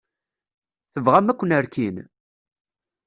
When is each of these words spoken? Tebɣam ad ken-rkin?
Tebɣam 0.93 1.27
ad 1.31 1.35
ken-rkin? 1.39 1.95